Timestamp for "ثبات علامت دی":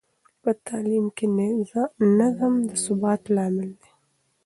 2.83-3.89